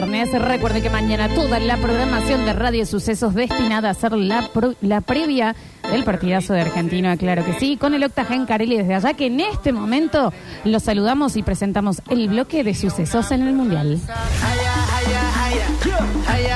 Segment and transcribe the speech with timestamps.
[0.00, 0.32] viernes.
[0.32, 4.48] Recuerde que mañana toda la programación de Radio Sucesos destinada a ser la,
[4.80, 5.54] la previa
[5.90, 9.40] del partidazo de Argentina, claro que sí, con el Octagen Carelli desde allá, que en
[9.40, 10.32] este momento
[10.64, 14.00] los saludamos y presentamos el bloque de sucesos en el Mundial.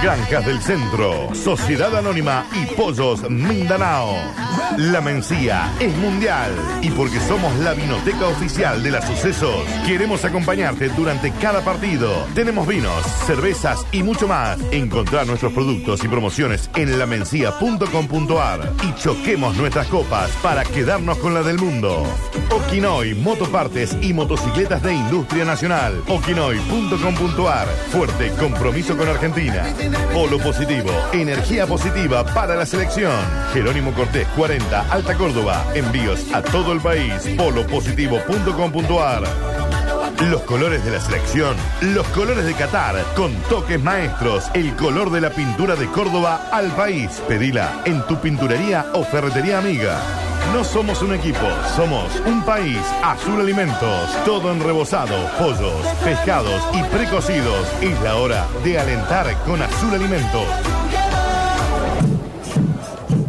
[0.03, 4.17] Granjas del Centro, Sociedad Anónima y Pollos Mindanao.
[4.77, 6.53] La Mencía es mundial
[6.83, 12.27] y porque somos la vinoteca oficial de las sucesos, queremos acompañarte durante cada partido.
[12.35, 14.59] Tenemos vinos, cervezas y mucho más.
[14.73, 21.43] Encontrar nuestros productos y promociones en lamencia.com.ar y choquemos nuestras copas para quedarnos con la
[21.43, 22.05] del mundo.
[22.51, 26.03] Okinoy, motopartes y motocicletas de industria nacional.
[26.09, 27.69] Okinoy.com.ar.
[27.91, 29.65] Fuerte compromiso con Argentina.
[30.13, 33.15] Polo positivo, energía positiva para la selección.
[33.53, 35.65] Jerónimo Cortés 40, Alta Córdoba.
[35.75, 37.13] Envíos a todo el país.
[37.37, 39.23] Polopositivo.com.ar.
[40.31, 45.21] Los colores de la selección, los colores de Qatar, con toques maestros, el color de
[45.21, 47.21] la pintura de Córdoba al país.
[47.29, 49.99] Pedila en tu pinturería o ferretería amiga.
[50.55, 52.79] No somos un equipo, somos un país.
[53.03, 55.75] Azul Alimentos, todo en rebozado, pollos,
[56.05, 57.67] pescados y precocidos.
[57.83, 60.47] Es la hora de alentar con Azul Alimentos.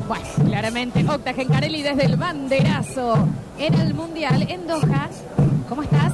[0.08, 5.10] Bueno, claramente, Octagen Carelli desde el banderazo en el Mundial en Doha.
[5.68, 6.14] ¿Cómo estás?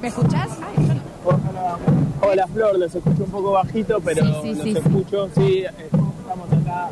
[0.00, 0.48] ¿Me escuchás?
[0.60, 1.00] Ay, yo no.
[1.24, 1.78] Hola,
[2.20, 5.28] hola, Flor, los escucho un poco bajito, pero Sí, sí, los sí, escucho.
[5.36, 6.88] Sí, estamos acá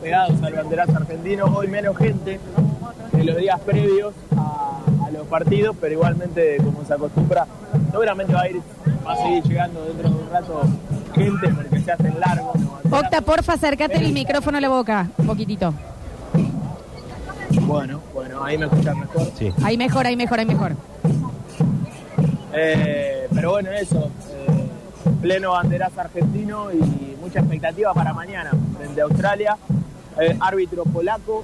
[0.00, 1.44] pegados al banderazo argentino.
[1.54, 2.40] Hoy menos gente
[3.24, 7.46] los días previos a, a los partidos, pero igualmente, como se acostumbra,
[7.90, 8.60] seguramente va a ir,
[9.06, 10.62] va a seguir llegando dentro de un rato
[11.14, 12.56] gente porque se hacen largos.
[12.90, 15.72] Octa, porfa, acércate el micrófono a la boca, un poquitito.
[17.62, 19.26] Bueno, bueno, ahí me escuchan mejor.
[19.62, 20.72] Ahí mejor, ahí mejor, ahí mejor.
[22.52, 24.68] Eh, pero bueno, eso, eh,
[25.20, 29.56] pleno banderazo argentino y mucha expectativa para mañana frente a Australia.
[30.20, 31.42] Eh, árbitro polaco,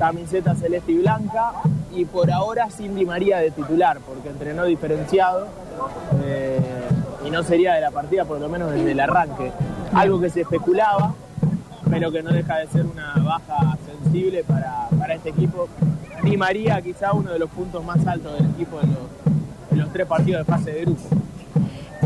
[0.00, 1.52] camiseta celeste y blanca
[1.94, 5.46] y por ahora Cindy María de titular porque entrenó diferenciado
[6.24, 6.58] eh,
[7.26, 9.52] y no sería de la partida por lo menos desde el arranque.
[9.92, 11.12] Algo que se especulaba,
[11.90, 15.68] pero que no deja de ser una baja sensible para, para este equipo.
[16.22, 19.92] Di María quizá uno de los puntos más altos del equipo en los, en los
[19.92, 21.02] tres partidos de fase de grupo.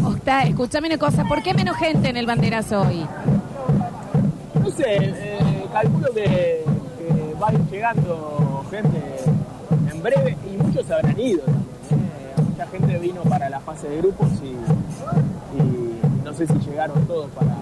[0.04, 3.06] Octa, escúchame una cosa, ¿por qué menos gente en el banderazo hoy?
[4.60, 5.38] No sé, eh,
[5.72, 6.73] calculo que
[7.40, 9.00] va a ir llegando gente
[9.90, 11.42] en breve y muchos se habrán ido.
[11.44, 12.42] también, eh.
[12.50, 17.28] Mucha gente vino para la fase de grupos y, y no sé si llegaron todos
[17.30, 17.54] para,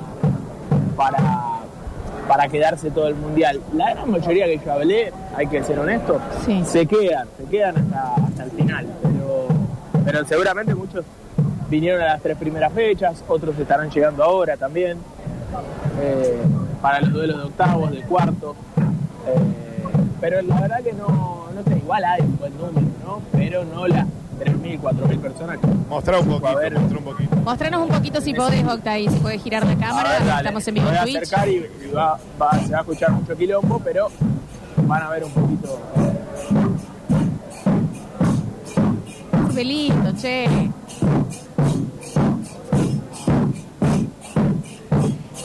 [0.96, 1.42] para,
[2.28, 3.60] para quedarse todo el mundial.
[3.74, 6.62] La gran mayoría que yo hablé, hay que ser honesto, Sí.
[6.64, 8.86] se quedan, se quedan hasta, hasta el final.
[9.02, 9.46] Pero,
[10.04, 11.04] pero seguramente muchos
[11.68, 14.98] vinieron a las tres primeras fechas, otros estarán llegando ahora también
[16.00, 16.38] eh,
[16.82, 18.54] para los duelos de octavos, de cuarto.
[19.26, 19.61] Eh,
[20.22, 21.08] pero la verdad que no,
[21.52, 23.20] no sé, igual hay un buen número, ¿no?
[23.32, 24.06] Pero no las
[24.40, 26.72] 3.000, 4.000 personas que Mostrar un poquito, A ver.
[26.78, 27.36] mostrar un poquito.
[27.36, 30.10] Mostranos un poquito si podés, Octa, y si podés girar la cámara.
[30.10, 31.16] ver, dale, Estamos en vivo en voy a Twitch.
[31.16, 34.08] acercar y, y va, va- se va a escuchar mucho quilombo, pero
[34.86, 35.80] van a ver un poquito.
[39.54, 40.46] Qué lindo, che.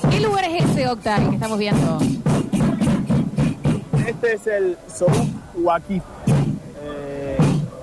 [0.10, 2.00] ¿Qué lugar es ese, Octa, el que estamos viendo?
[4.20, 5.14] Este es el Souk
[5.58, 6.02] Wakif.
[6.82, 7.38] Eh,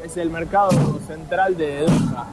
[0.05, 2.27] es el mercado central de Doha.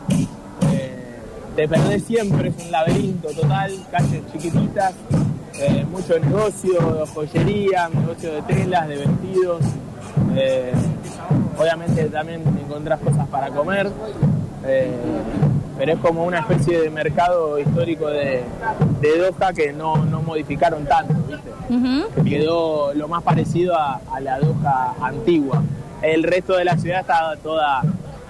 [0.73, 1.19] Eh,
[1.55, 4.95] te perdés siempre, es un laberinto total, calles chiquititas,
[5.59, 9.61] eh, mucho negocio, joyería, negocio de telas, de vestidos.
[10.35, 10.73] Eh,
[11.59, 13.91] obviamente también encontrás cosas para comer.
[15.81, 18.43] Pero es como una especie de mercado histórico de,
[18.99, 21.49] de Doha que no, no modificaron tanto, ¿viste?
[22.23, 25.63] Que quedó lo más parecido a, a la Doha antigua.
[26.03, 27.81] El resto de la ciudad está toda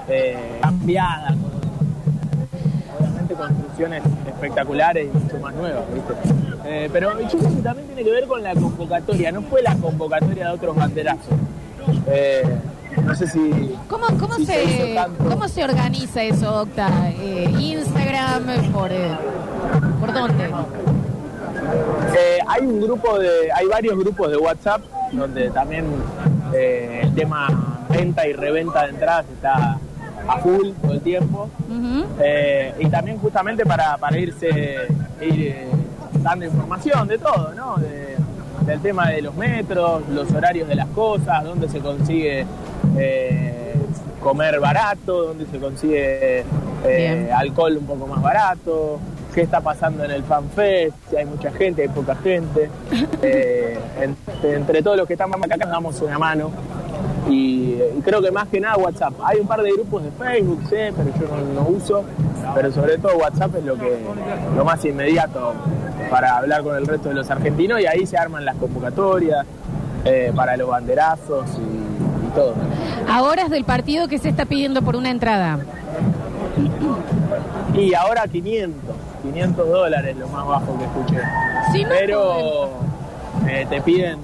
[0.08, 1.36] eh, cambiada,
[2.98, 6.14] obviamente construcciones espectaculares y mucho más nuevas, ¿viste?
[6.64, 9.76] Eh, pero yo creo que también tiene que ver con la convocatoria, no fue la
[9.76, 11.34] convocatoria de otros banderazos.
[12.08, 12.44] Eh,
[13.06, 13.76] no sé si...
[13.88, 14.96] ¿Cómo, cómo, si se.
[15.30, 16.90] ¿Cómo se organiza eso, Octa?
[17.12, 18.44] Eh, ¿Instagram?
[18.72, 19.12] ¿Por, eh,
[20.00, 20.46] ¿Por dónde?
[22.18, 25.86] Eh, hay un grupo de, hay varios grupos de WhatsApp donde también
[26.54, 27.48] eh, el tema
[27.90, 29.78] venta y reventa de entradas está
[30.28, 31.50] a full todo el tiempo.
[32.20, 34.88] Eh, y también justamente para, para irse
[35.22, 35.68] ir eh,
[36.22, 37.76] dando información de todo, ¿no?
[37.78, 38.02] De-
[38.66, 42.46] del tema de los metros, los horarios de las cosas, dónde se consigue
[42.98, 43.76] eh,
[44.22, 46.44] comer barato, dónde se consigue
[46.86, 49.00] eh, alcohol un poco más barato.
[49.34, 52.70] qué está pasando en el FanFest, si hay mucha gente, hay poca gente.
[53.24, 56.50] Eh, entre, entre todos los que estamos acá damos una mano.
[57.30, 59.14] Y, y creo que más que nada WhatsApp.
[59.24, 62.04] Hay un par de grupos de Facebook, sé, pero yo no, no uso.
[62.56, 64.00] Pero sobre todo WhatsApp es lo que
[64.56, 65.54] lo más inmediato
[66.10, 69.46] para hablar con el resto de los argentinos y ahí se arman las convocatorias
[70.04, 72.54] eh, para los banderazos y, todo.
[73.08, 75.60] A horas del partido, ¿qué se está pidiendo por una entrada?
[77.74, 81.22] Y ahora 500, 500 dólares lo más bajo que escuché.
[81.72, 82.70] Sí, no Pero
[83.48, 84.20] eh, te piden,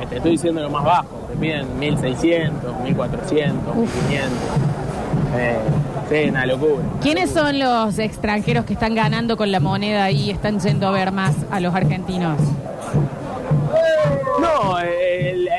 [0.00, 4.30] eh, te estoy diciendo lo más bajo, te piden 1600, 1400, 1500.
[5.38, 5.58] Eh,
[6.08, 6.82] sí, una locura.
[7.02, 11.12] ¿Quiénes son los extranjeros que están ganando con la moneda y están yendo a ver
[11.12, 12.38] más a los argentinos?
[14.40, 15.15] No, el,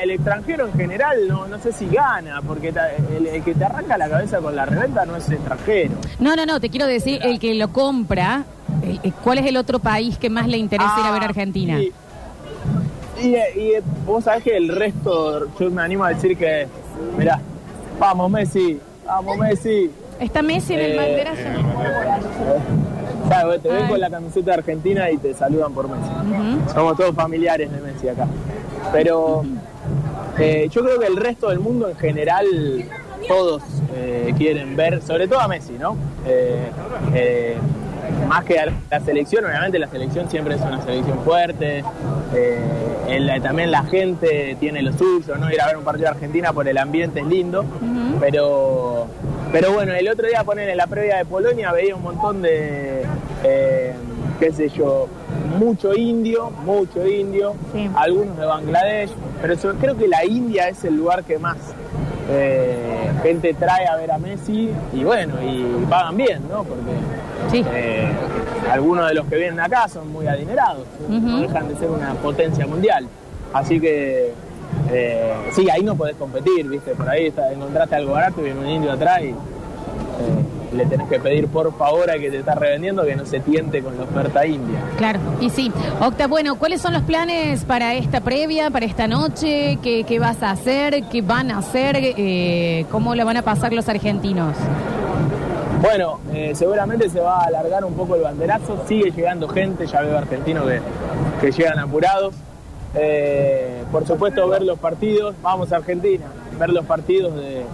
[0.08, 3.64] el extranjero en general no, no sé si gana, porque ta- el, el que te
[3.64, 5.94] arranca la cabeza con la reventa no es extranjero.
[6.18, 8.44] No, no, no, te quiero decir, el que lo compra,
[8.82, 11.26] el- el- ¿cuál es el otro país que más le interesa ir a ver a
[11.26, 11.78] Ah, Argentina?
[11.80, 11.92] Y,
[13.20, 13.72] y, y
[14.06, 16.66] vos sabés que el resto, yo me animo a decir que,
[17.18, 17.38] mirá,
[17.98, 19.90] vamos Messi, vamos Messi.
[20.20, 21.42] ¿Está Messi en el Eh, banderazo?
[23.28, 26.10] Claro, te ven con la camiseta de Argentina y te saludan por Messi.
[26.72, 28.26] Somos todos familiares de Messi acá.
[28.92, 29.42] Pero
[30.40, 32.46] eh, yo creo que el resto del mundo en general,
[33.26, 33.62] todos
[33.94, 35.96] eh, quieren ver, sobre todo a Messi, ¿no?
[36.26, 37.56] Eh,
[38.28, 41.82] más que a la selección, obviamente la selección siempre es una selección fuerte.
[43.08, 45.50] el- también la gente tiene lo suyo, ¿no?
[45.50, 47.64] Ir a ver un partido de Argentina por el ambiente es lindo.
[48.20, 49.06] Pero,
[49.52, 53.02] pero bueno, el otro día poner en la previa de Polonia veía un montón de,
[54.40, 55.08] qué sé yo,
[55.58, 57.88] mucho indio, mucho indio, Sí.
[57.94, 59.10] algunos de Bangladesh,
[59.42, 61.56] pero creo que la India es el lugar que más
[62.30, 66.62] eh, gente trae a ver a Messi y bueno, y pagan bien, ¿no?
[66.62, 66.92] Porque
[67.50, 67.64] Sí.
[67.72, 68.06] eh,
[68.70, 72.66] algunos de los que vienen acá son muy adinerados, no dejan de ser una potencia
[72.66, 73.06] mundial.
[73.54, 74.32] Así que
[74.92, 76.90] eh, sí, ahí no podés competir, ¿viste?
[76.94, 79.34] Por ahí está- encontraste algo barato y viene un indio atrás y
[80.72, 83.82] le tenés que pedir por favor a que te está revendiendo que no se tiente
[83.82, 84.78] con la oferta india.
[84.96, 85.72] Claro, y sí.
[86.00, 89.78] Octa, bueno, ¿cuáles son los planes para esta previa, para esta noche?
[89.82, 91.04] ¿Qué, qué vas a hacer?
[91.04, 91.96] ¿Qué van a hacer?
[91.98, 94.56] Eh, ¿Cómo la van a pasar los argentinos?
[95.80, 100.00] Bueno, eh, seguramente se va a alargar un poco el banderazo, sigue llegando gente, ya
[100.00, 100.80] veo argentinos que,
[101.40, 102.34] que llegan apurados.
[102.94, 106.24] Eh, por supuesto, ver los partidos, vamos a Argentina,
[106.58, 107.64] ver los partidos de,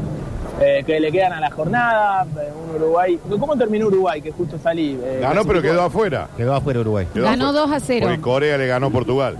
[0.60, 3.18] eh, que le quedan a la jornada, eh, un Uruguay.
[3.28, 4.20] ¿Cómo terminó Uruguay?
[4.22, 4.98] Que justo salí.
[5.02, 6.28] eh, Ganó, pero quedó afuera.
[6.36, 7.06] Quedó afuera Uruguay.
[7.12, 7.66] Quedó Ganó afuera.
[7.66, 8.06] 2 a 0.
[8.06, 9.36] Porque Corea le ganó Portugal.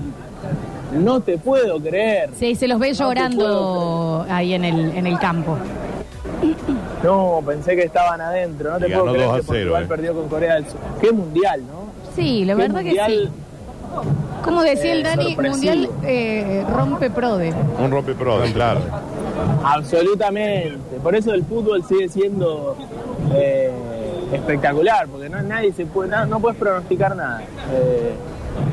[0.93, 2.31] No te puedo creer.
[2.39, 5.57] Sí, se los ve No llorando ahí en el, en el campo.
[7.03, 8.71] No, pensé que estaban adentro.
[8.73, 9.87] No te Y puedo ganó creer 2 a que 0, Portugal eh.
[9.89, 10.81] perdió con Corea del Sur.
[11.01, 11.85] Qué mundial, ¿no?
[12.15, 13.29] Sí, la Qué verdad que mundial, sí.
[14.45, 15.53] Como decía el eh, Dani, sorpresivo.
[15.53, 17.53] Mundial eh, rompe prode.
[17.79, 18.81] Un rompe pro, claro.
[19.65, 20.97] Absolutamente.
[21.03, 22.77] Por eso el fútbol sigue siendo
[23.35, 23.71] eh,
[24.33, 27.43] espectacular, porque no nadie se puede, no, puedes pronosticar nada.
[27.73, 28.15] Eh,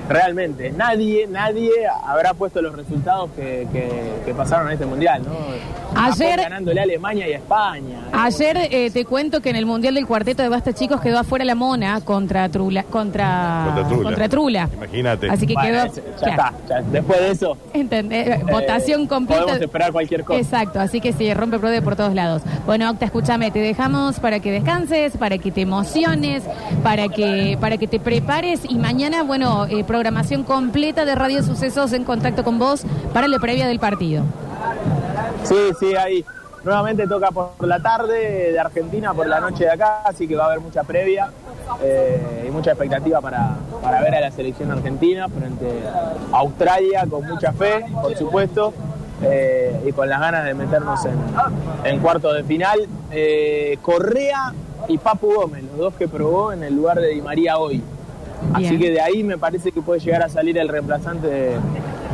[0.10, 1.72] realmente, nadie, nadie
[2.06, 5.32] habrá puesto los resultados que, que- que pasaron en este mundial, ¿no?
[6.00, 8.00] Ayer- Japón ganándole a Alemania y a España.
[8.14, 11.44] Ayer eh, te cuento que en el Mundial del Cuarteto de Basta Chicos quedó afuera
[11.44, 12.84] la Mona contra Trula.
[12.84, 14.04] Contra, Contra Trula.
[14.04, 14.70] contra Trula.
[14.74, 15.30] Imagínate.
[15.30, 15.96] Así que Bueno, quedó.
[15.96, 16.56] ya claro.
[16.60, 16.82] está.
[16.82, 19.42] ya- después de eso, Entendé, eh, votación completa.
[19.44, 20.40] Podemos esperar cualquier cosa.
[20.40, 22.42] Exacto, así que sí, rompe prode por todos lados.
[22.66, 26.44] Bueno, Octa, escúchame, te dejamos para que descanses, para que te emociones,
[26.84, 31.94] para que, para que te prepares y mañana, bueno, eh, programación completa de Radio Sucesos
[31.94, 34.24] en contacto con vos para la previa del partido.
[35.44, 36.26] Sí, sí, ahí.
[36.66, 40.44] Nuevamente toca por la tarde de Argentina, por la noche de acá, así que va
[40.44, 41.32] a haber mucha previa
[41.82, 45.72] eh, y mucha expectativa para, para ver a la selección argentina frente
[46.34, 48.74] a Australia con mucha fe, por supuesto,
[49.24, 51.18] eh, y con las ganas de meternos en,
[51.86, 52.88] en cuartos de final.
[53.82, 54.54] Correa
[54.88, 57.82] y Papu Gómez, los dos que probó en el lugar de Di María hoy.
[58.54, 61.58] Así que de ahí me parece que puede llegar a salir el reemplazante de-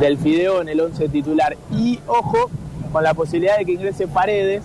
[0.00, 1.56] del Fideo en el 11 titular.
[1.72, 2.50] Y ojo,
[2.92, 4.62] con la posibilidad de que ingrese Paredes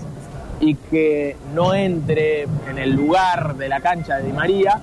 [0.60, 4.80] y que no entre en el lugar de la cancha de Di María,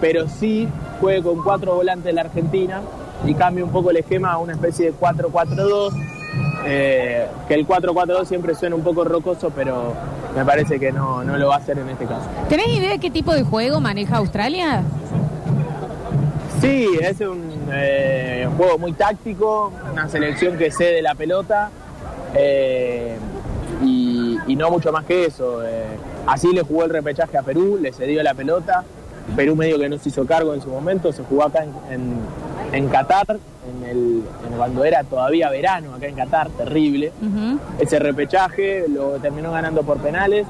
[0.00, 0.68] pero sí
[1.00, 2.80] juegue con cuatro volantes la Argentina
[3.24, 5.92] y cambie un poco el esquema a una especie de 4-4-2.
[6.64, 9.94] eh, que el 4-4-2 siempre suena un poco rocoso, pero
[10.36, 12.24] me parece que no, no lo va a hacer en este caso.
[12.48, 14.82] ¿Tenés idea de qué tipo de juego maneja Australia?
[16.62, 17.42] Sí, es un
[17.72, 21.70] eh, juego muy táctico, una selección que cede la pelota
[22.34, 23.16] eh,
[23.84, 25.64] y, y no mucho más que eso.
[25.66, 25.82] eh.
[26.26, 28.84] así le jugó el repechaje a Perú, le cedió la pelota
[29.34, 32.14] Perú medio que no se hizo cargo en su momento, se jugó acá en, en,
[32.72, 33.38] en Qatar,
[33.68, 37.12] en el, en cuando era todavía verano acá en Qatar, terrible.
[37.80, 40.46] Ese repechaje lo terminó ganando por penales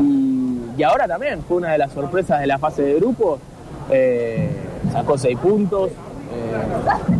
[0.00, 3.38] y, y ahora también fue una de las sorpresas de la fase de grupo.
[3.90, 4.50] eh,
[4.92, 5.90] sacó seis puntos.
[5.90, 5.94] eh,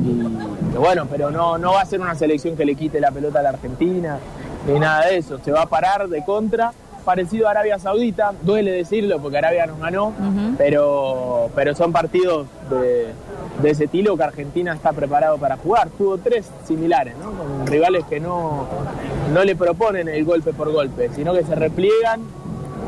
[0.05, 3.41] y, bueno, pero no, no va a ser una selección que le quite la pelota
[3.41, 4.19] a la Argentina
[4.67, 5.39] ni nada de eso.
[5.45, 6.73] Se va a parar de contra,
[7.05, 8.33] parecido a Arabia Saudita.
[8.43, 10.13] Duele decirlo porque Arabia nos ganó,
[10.59, 13.07] pero, pero son partidos de,
[13.63, 15.89] de ese estilo que Argentina está preparado para jugar.
[15.97, 17.31] Tuvo tres similares, ¿no?
[17.33, 18.67] con rivales que no,
[19.33, 22.21] no le proponen el golpe por golpe, sino que se repliegan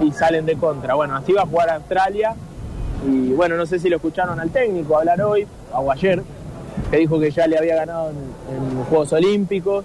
[0.03, 0.95] y salen de contra.
[0.95, 2.35] Bueno, así va a jugar Australia.
[3.07, 6.23] Y bueno, no sé si lo escucharon al técnico hablar hoy o ayer,
[6.90, 9.85] que dijo que ya le había ganado en, en Juegos Olímpicos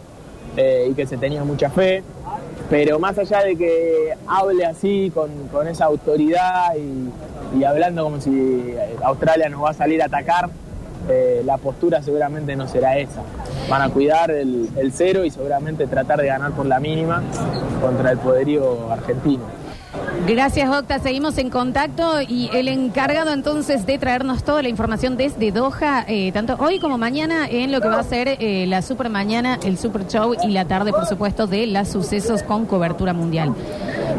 [0.58, 2.04] eh, y que se tenía mucha fe.
[2.70, 8.20] Pero más allá de que hable así, con, con esa autoridad y, y hablando como
[8.20, 10.50] si eh, Australia nos va a salir a atacar,
[11.08, 13.22] eh, la postura seguramente no será esa.
[13.70, 17.22] Van a cuidar el, el cero y seguramente tratar de ganar por la mínima
[17.82, 19.44] contra el poderío argentino.
[20.28, 21.00] Gracias, Octa.
[21.00, 26.32] Seguimos en contacto y el encargado entonces de traernos toda la información desde Doha, eh,
[26.32, 29.78] tanto hoy como mañana, en lo que va a ser eh, la super mañana, el
[29.78, 33.54] super show y la tarde, por supuesto, de las sucesos con cobertura mundial.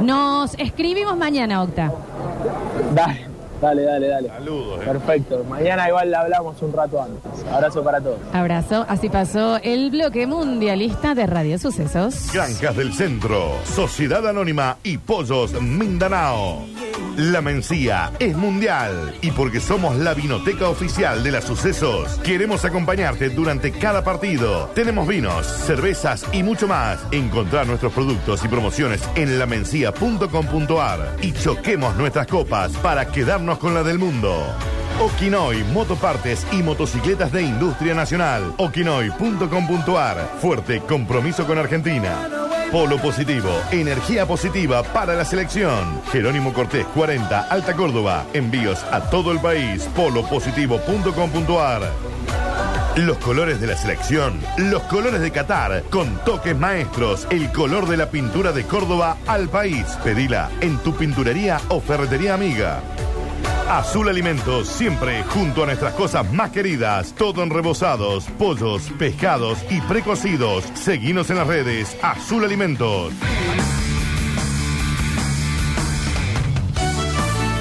[0.03, 1.93] Nos escribimos mañana, Octa.
[2.95, 4.29] Dale, dale, dale, dale.
[4.29, 4.85] Saludos, eh.
[4.87, 5.45] Perfecto.
[5.45, 7.45] Mañana igual le hablamos un rato antes.
[7.53, 8.19] Abrazo para todos.
[8.33, 8.85] Abrazo.
[8.89, 12.33] Así pasó el bloque mundialista de Radio Sucesos.
[12.33, 16.65] Granjas del Centro, Sociedad Anónima y Pollos Mindanao.
[17.17, 23.31] La Mencía es mundial y porque somos la vinoteca oficial de las sucesos, queremos acompañarte
[23.31, 24.71] durante cada partido.
[24.75, 27.01] Tenemos vinos, cervezas y mucho más.
[27.13, 33.83] Encontrar nuestros productos y promociones en lamencia.com.ar y choquemos nuestras copas para quedarnos con la
[33.83, 34.37] del mundo.
[35.01, 38.53] Okinoy, motopartes y motocicletas de industria nacional.
[38.59, 40.37] Okinoy.com.ar.
[40.39, 42.46] Fuerte compromiso con Argentina.
[42.77, 45.99] Polo positivo, energía positiva para la selección.
[46.13, 48.27] Jerónimo Cortés 40, Alta Córdoba.
[48.35, 49.89] Envíos a todo el país.
[49.97, 51.91] Polopositivo.com.ar.
[52.97, 57.97] Los colores de la selección, los colores de Qatar, con toques maestros, el color de
[57.97, 59.87] la pintura de Córdoba al país.
[60.05, 62.83] Pedila en tu pinturería o ferretería amiga.
[63.69, 67.13] Azul Alimentos, siempre junto a nuestras cosas más queridas.
[67.15, 70.65] Todo en rebozados, pollos, pescados y precocidos.
[70.75, 71.97] Seguinos en las redes.
[72.01, 73.13] Azul Alimentos.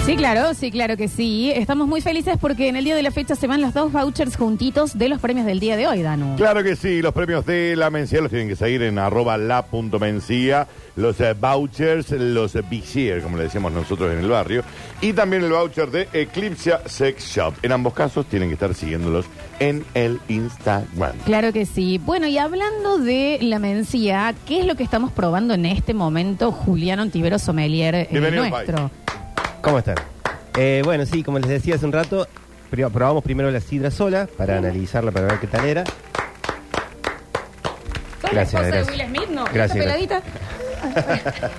[0.05, 1.51] Sí, claro, sí, claro que sí.
[1.51, 4.37] Estamos muy felices porque en el día de la fecha se van los dos vouchers
[4.37, 6.35] juntitos de los premios del día de hoy, Danu.
[6.35, 10.67] Claro que sí, los premios de la Mencía los tienen que seguir en arroba la.mencía,
[10.95, 14.63] los eh, vouchers, los eh, como le decíamos nosotros en el barrio,
[15.01, 17.55] y también el voucher de Eclipse Sex Shop.
[17.63, 19.25] En ambos casos tienen que estar siguiéndolos
[19.57, 21.17] en el Instagram.
[21.25, 21.97] Claro que sí.
[21.97, 26.51] Bueno, y hablando de la mencía, ¿qué es lo que estamos probando en este momento,
[26.51, 28.91] Julián Ontivero Sommelier eh, Bienvenido, nuestro?
[29.65, 29.95] ¿Cómo están?
[30.57, 32.27] Eh, bueno, sí, como les decía hace un rato,
[32.69, 35.83] pri- probamos primero la sidra sola para analizarla, para ver qué tal era.
[35.83, 35.93] ¿Sos
[38.23, 38.97] la Gracias, esposa de gracias.
[38.97, 39.29] Will Smith?
[39.35, 39.85] No, Gracias.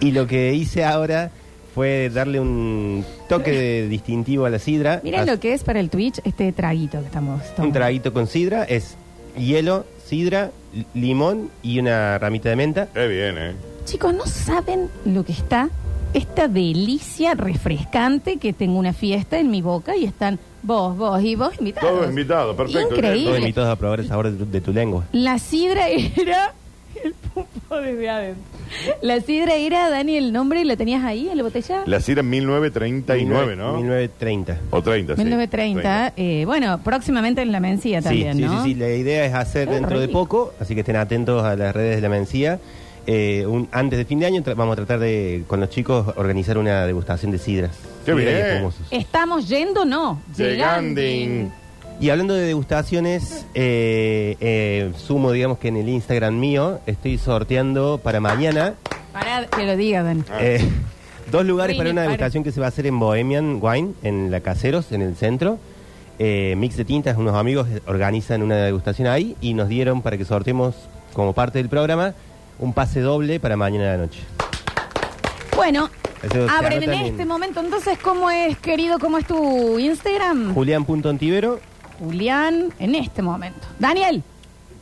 [0.00, 1.30] Y lo que hice ahora
[1.74, 5.00] fue darle un toque de distintivo a la sidra.
[5.02, 7.78] Miren Haz- lo que es para el Twitch este traguito que estamos Un tomando.
[7.78, 8.94] traguito con sidra es
[9.38, 12.88] hielo, sidra, li- limón y una ramita de menta.
[12.92, 13.54] Qué bien, ¿eh?
[13.86, 15.70] Chicos, no saben lo que está
[16.16, 21.34] esta delicia refrescante que tengo una fiesta en mi boca y están vos, vos y
[21.34, 21.90] vos invitados.
[21.90, 22.94] Todos invitados, perfecto.
[22.94, 23.24] Increíble.
[23.24, 25.04] Todos invitados a probar el sabor de tu, de tu lengua.
[25.12, 26.54] La sidra era
[27.04, 28.42] el pupo desde adentro.
[29.02, 31.82] La sidra era, Dani, el nombre, ¿la tenías ahí en la botella?
[31.86, 33.74] La CIRA en 1939, ¿no?
[33.76, 34.58] 1930.
[34.70, 35.20] O 30, sí.
[35.22, 36.14] 1930.
[36.16, 38.64] eh, bueno, próximamente en la mencía también, sí, ¿no?
[38.64, 41.74] sí, sí, la idea es hacer dentro de poco, así que estén atentos a las
[41.74, 42.58] redes de la Mencía.
[43.06, 46.06] Eh, un- antes de fin de año tra- vamos a tratar de, con los chicos,
[46.16, 47.70] organizar una degustación de sidras.
[48.04, 48.46] Qué Sidra y bien.
[48.46, 48.86] espumosos.
[48.90, 50.20] ¿Estamos yendo no?
[50.36, 51.50] Lleganding.
[52.00, 57.98] Y hablando de degustaciones, eh, eh, sumo, digamos que en el Instagram mío estoy sorteando
[58.02, 58.74] para mañana
[59.12, 60.04] Para que lo diga.
[60.30, 60.38] Ah.
[60.40, 60.60] eh,
[61.30, 62.08] dos lugares Rini, para una pare.
[62.08, 65.58] degustación que se va a hacer en Bohemian Wine, en la Caseros, en el centro.
[66.18, 70.24] Eh, Mix de Tintas, unos amigos organizan una degustación ahí y nos dieron para que
[70.24, 70.74] sorteemos
[71.14, 72.14] como parte del programa
[72.58, 74.20] un pase doble para mañana de la noche.
[75.54, 75.88] Bueno,
[76.22, 77.60] Eso se abren en anotan este momento.
[77.60, 78.98] Entonces, ¿cómo es, querido?
[78.98, 80.54] ¿Cómo es tu Instagram?
[80.54, 81.60] Julián.ontivero,
[81.98, 83.66] Julián, en este momento.
[83.78, 84.22] Daniel,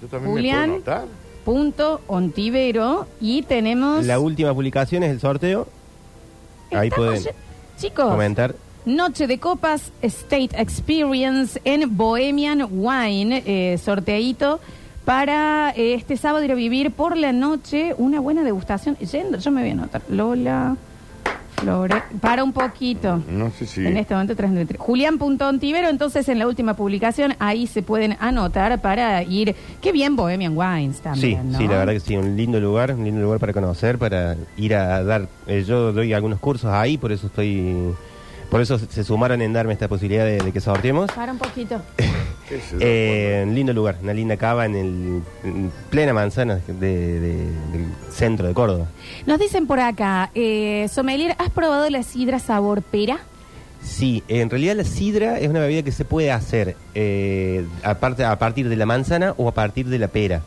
[0.03, 0.71] Yo también Julián.
[0.71, 1.09] me puedo notar.
[1.45, 3.07] punto Ontivero.
[3.21, 4.05] Y tenemos.
[4.05, 5.69] la última publicación es el sorteo.
[6.73, 7.23] Ahí Estamos pueden.
[7.23, 7.35] ye-
[7.79, 8.55] Chicos, comentar.
[8.87, 14.61] Noche de Copas State Experience en Bohemian Wine, eh, sorteadito
[15.05, 18.97] para eh, este sábado ir a vivir por la noche una buena degustación.
[18.97, 20.03] Yendo, yo me voy a anotar.
[20.09, 20.77] Lola,
[21.57, 23.23] Flore, para un poquito.
[23.31, 23.87] No sé si.
[23.87, 24.81] En este momento, 393.
[24.81, 29.55] Julián.ontivero, entonces en la última publicación, ahí se pueden anotar para ir.
[29.81, 31.59] Qué bien Bohemian Wines Sí, también, ¿no?
[31.59, 34.75] sí, la verdad que sí, un lindo lugar, un lindo lugar para conocer, para ir
[34.75, 35.29] a dar.
[35.47, 37.95] eh, yo doy algunos cursos ahí, por eso estoy.
[38.51, 41.11] Por eso se sumaron en darme esta posibilidad de, de que sorteemos.
[41.13, 41.81] Para un poquito.
[42.81, 46.75] Eh, un lindo lugar, una linda cava en, el, en plena manzana de-
[47.21, 47.37] de-
[47.73, 48.87] del centro de Córdoba.
[49.27, 53.19] Nos dicen por acá, eh, Sommelier, ¿has probado la sidra sabor pera?
[53.83, 57.99] Sí, en realidad la sidra es una bebida que se puede hacer eh, a
[58.39, 60.43] partir de la manzana o a partir de la pera.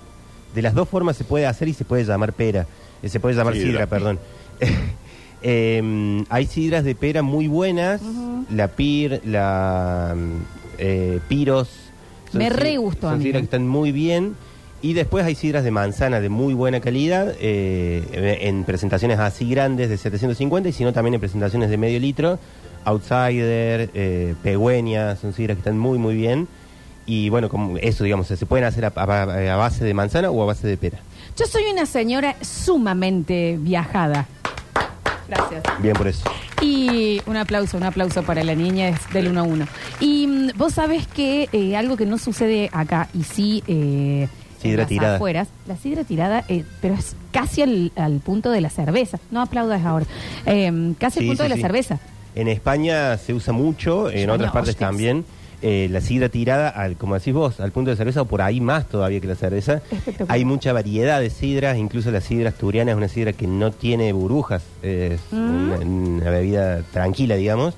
[0.56, 2.66] De las dos formas se puede hacer y se puede llamar pera.
[3.04, 3.68] Eh, se puede llamar Sidra.
[3.70, 4.20] sidra, perdón.
[5.44, 8.02] Eh, hay sidras de pera muy buenas,
[8.50, 10.32] la pir, la mm,
[10.80, 11.87] eh, piros.
[12.34, 14.36] Me re gustó a Son sidras que están muy bien.
[14.82, 19.90] Y después hay sidras de manzana de muy buena calidad, eh, en presentaciones así grandes
[19.90, 22.38] de 750 y si no también en presentaciones de medio litro.
[22.86, 26.48] Outsider, eh, Pegüeña, son sidras que están muy muy bien.
[27.08, 30.44] Y bueno, como eso, digamos, se pueden hacer a, a- a base de manzana o
[30.44, 31.00] a base de pera.
[31.38, 34.28] Yo soy una señora sumamente viajada.
[35.28, 35.64] Gracias.
[35.82, 36.24] Bien por eso.
[36.62, 39.68] Y un aplauso, un aplauso para la niña es del 1 a 1.
[40.00, 44.28] Y mm, vos sabés que eh, algo que no sucede acá, y sí eh,
[44.60, 45.16] Sidra en las tirada.
[45.18, 49.20] afueras, la sidra tirada, eh, pero es casi al, al punto de la cerveza.
[49.30, 50.06] No aplaudas ahora.
[50.48, 51.62] Eh, casi al Sí, punto sí, de la sí.
[51.62, 52.00] cerveza.
[52.34, 54.90] En España se usa mucho, en España, otras partes hostias.
[54.90, 55.26] también.
[55.62, 58.62] Eh, la sidra tirada, al, como decís vos, al punto de cerveza o por ahí
[58.62, 59.82] más todavía que la cerveza.
[60.28, 64.14] Hay mucha variedad de sidras, incluso la sidra asturiana es una sidra que no tiene
[64.14, 65.72] burbujas, es Mm.
[65.72, 67.74] una, una bebida tranquila, digamos.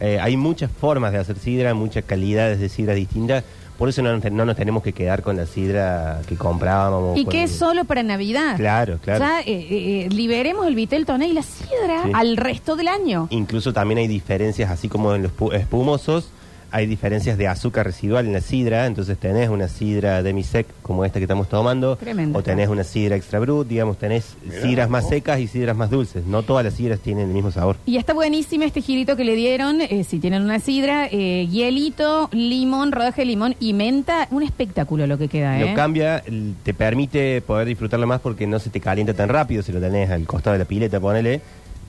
[0.00, 3.44] Eh, hay muchas formas de hacer sidra, muchas calidades de sidra distintas,
[3.78, 7.16] por eso no, nos- no nos tenemos que quedar con la sidra que comprábamos.
[7.18, 8.56] Y que el- es solo para Navidad.
[8.56, 9.20] Claro, claro.
[9.24, 12.10] Ya eh, eh, eh, liberemos el Vitel Toné y la sidra Sí.
[12.12, 13.28] al resto del año.
[13.30, 16.28] Incluso también hay diferencias, así como en los pu- espumosos,
[16.72, 18.86] hay diferencias de azúcar residual en la sidra.
[18.86, 22.38] Entonces tenés una sidra demisec como esta que estamos tomando, Tremendo.
[22.38, 25.90] o tenés una sidra extra brut, digamos, tenés Mirá, sidras más secas y sidras más
[25.90, 26.24] dulces.
[26.26, 27.76] No todas las sidras tienen el mismo sabor.
[27.86, 32.28] Y está buenísima este girito que le dieron, eh, si tienen una sidra, eh, hielito,
[32.32, 34.28] limón, rodaje de limón y menta.
[34.30, 35.68] Un espectáculo lo que queda, ¿eh?
[35.70, 39.62] Lo cambia, el- te permite poder disfrutarlo más porque no se te calienta tan rápido.
[39.62, 41.40] Si lo tenés al costado de la pileta, ponele,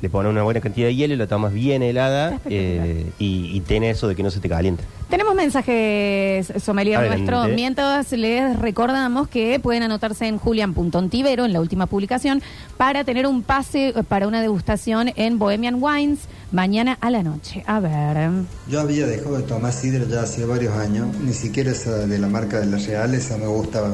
[0.01, 3.59] le pones una buena cantidad de hielo y lo tomas bien helada eh, y, y
[3.61, 4.83] tiene eso de que no se te calienta.
[5.11, 7.43] Tenemos mensajes, sommelier nuestro.
[7.49, 12.41] Mientras les recordamos que pueden anotarse en julian.ontivero, en la última publicación,
[12.77, 16.19] para tener un pase eh, para una degustación en Bohemian Wines
[16.53, 17.61] mañana a la noche.
[17.67, 18.29] A ver.
[18.69, 22.27] Yo había dejado de tomar sidra ya hace varios años, ni siquiera esa de la
[22.27, 23.93] marca de la Real, esa me gustaba.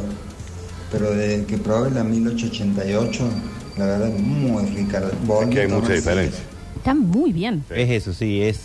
[0.92, 3.24] Pero de que probé la 1888,
[3.78, 5.02] la verdad muy rica.
[5.46, 6.44] Aquí hay mucha diferencia.
[6.78, 7.64] Está muy bien.
[7.70, 8.60] Es eso, sí, es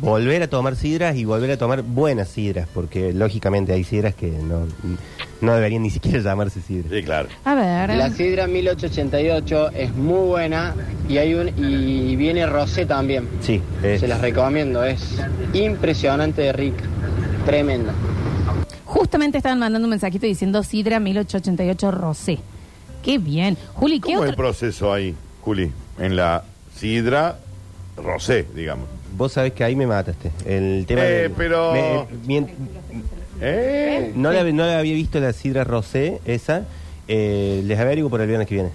[0.00, 4.28] volver a tomar sidras y volver a tomar buenas sidras, porque lógicamente hay sidras que
[4.30, 4.66] no,
[5.40, 6.92] no deberían ni siquiera llamarse sidras.
[6.92, 7.28] Sí, claro.
[7.44, 7.90] A ver.
[7.96, 10.74] La sidra 1888 es muy buena
[11.08, 13.28] y hay un y viene rosé también.
[13.40, 15.00] Sí, es- Se las recomiendo, es
[15.54, 16.84] impresionante de rica,
[17.46, 17.92] tremenda.
[18.84, 22.38] Justamente estaban mandando un mensajito diciendo Sidra 1888 Rosé.
[23.02, 23.56] Qué bien.
[23.74, 24.36] Juli, ¿qué ¿Cómo es el otro?
[24.44, 25.70] proceso ahí, Juli?
[25.98, 26.44] En la
[26.76, 27.38] sidra
[27.96, 28.86] rosé, digamos.
[29.16, 30.30] vos sabés que ahí me mataste.
[30.46, 32.48] El tema Eh, del- pero- me- mien-
[33.40, 34.12] ¿Eh?
[34.14, 36.64] no, la, no la había visto la sidra rosé, esa.
[37.08, 38.70] Eh, les averiguo por el viernes que viene.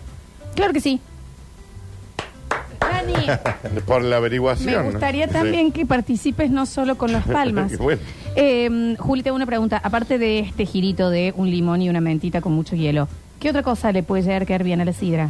[0.56, 1.00] Claro que sí.
[2.80, 4.72] Dani, Por la averiguación.
[4.72, 4.92] me ¿no?
[4.92, 5.34] gustaría Sí.
[5.34, 7.72] también que participes no solo con las palmas.
[7.72, 8.02] Qué bueno.
[8.36, 9.80] Eh, Juli, te hago una pregunta.
[9.84, 13.08] Aparte de este girito de un limón y una mentita con mucho hielo,
[13.44, 15.30] ¿qué otra cosa le puede llegar a caer bien a la sidra?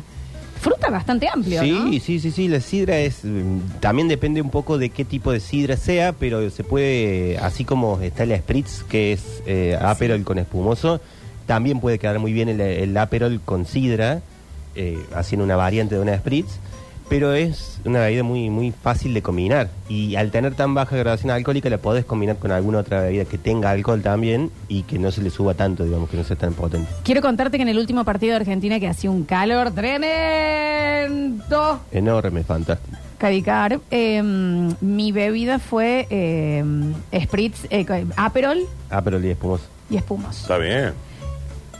[0.61, 1.91] Fruta bastante amplio, Sí, ¿no?
[1.99, 3.25] sí, sí, sí, la sidra es...
[3.25, 7.65] mm, También depende un poco de qué tipo de sidra sea, pero se puede, así
[7.65, 11.01] como está la Spritz, que es eh, Aperol con espumoso,
[11.47, 14.21] también puede quedar muy bien el, el Aperol con sidra,
[14.75, 16.59] eh, haciendo una variante de una Spritz,
[17.09, 19.69] pero es una bebida muy, muy fácil de combinar.
[19.89, 23.37] Y al tener tan baja graduación alcohólica, la podés combinar con alguna otra bebida que
[23.37, 26.53] tenga alcohol también y que no se le suba tanto, digamos, que no sea tan
[26.53, 26.89] potente.
[27.03, 29.71] Quiero contarte que en el último partido de Argentina que hacía un calor
[30.63, 31.79] tremendo.
[31.91, 32.97] Enorme, fantástico.
[33.17, 36.63] Cadicar, eh, mi bebida fue eh,
[37.21, 37.85] Spritz, eh,
[38.17, 39.63] Aperol Aperol y espumoso.
[39.89, 40.41] y espumoso.
[40.41, 40.93] Está bien.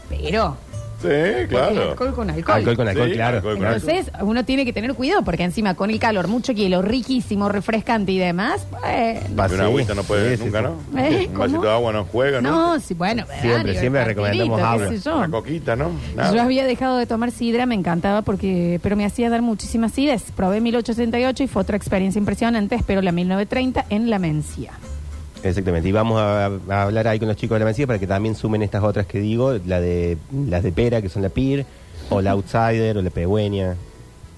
[0.10, 0.56] Pero
[1.04, 1.90] Sí, claro.
[1.92, 2.56] Alcohol con alcohol.
[2.58, 3.38] Alcohol con alcohol, Sí, claro.
[3.38, 3.76] alcohol con claro.
[3.78, 8.12] Entonces, uno tiene que tener cuidado porque encima con el calor, mucho hielo, riquísimo, refrescante
[8.14, 8.66] y demás.
[8.72, 9.20] Bueno,
[9.52, 10.66] Y una agüita no puede sí, sí, nunca, sí.
[10.94, 11.00] ¿no?
[11.00, 11.28] ¿Eh?
[11.32, 12.52] Un vasito de agua no juega, ¿no?
[12.52, 14.90] no, sí, bueno, Siempre, siempre el recomendamos partidito, agua.
[14.90, 15.18] qué sé yo.
[15.18, 15.92] Una coquita, ¿no?
[16.16, 16.34] Nada.
[16.34, 20.24] Yo había dejado de tomar sidra, me encantaba porque, pero me hacía dar muchísimas acidez.
[20.36, 22.76] Probé 1868 y fue otra experiencia impresionante.
[22.76, 24.72] Espero la 1930 en la Mencía.
[25.44, 28.08] Exactamente, y vamos a, a hablar ahí con los chicos de la Mencía para que
[28.08, 31.66] también sumen estas otras que digo, la de las de pera, que son la PIR,
[32.10, 33.76] o la Outsider, o la Pegüeña.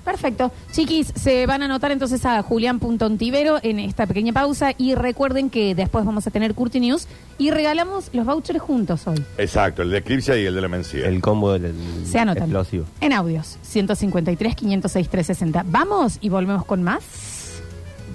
[0.03, 0.51] Perfecto.
[0.71, 5.73] Chiquis, se van a anotar entonces a julián.ontivero en esta pequeña pausa y recuerden que
[5.73, 7.07] después vamos a tener Curti News
[7.39, 9.19] y regalamos los vouchers juntos hoy.
[9.39, 11.07] Exacto, el de Eclipse y el de la Mencía.
[11.07, 11.73] El combo del
[12.05, 12.43] Se anotan.
[12.43, 12.85] explosivo.
[13.01, 15.63] En audios, 153, 506, 360.
[15.67, 17.03] Vamos y volvemos con más.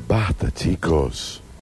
[0.06, 1.39] Basta, chicos.